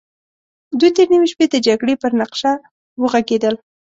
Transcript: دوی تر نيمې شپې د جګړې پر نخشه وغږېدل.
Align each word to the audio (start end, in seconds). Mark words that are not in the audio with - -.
دوی 0.79 0.91
تر 0.97 1.05
نيمې 1.11 1.27
شپې 1.31 1.45
د 1.49 1.55
جګړې 1.67 1.93
پر 2.01 2.11
نخشه 2.19 2.51
وغږېدل. 3.01 3.55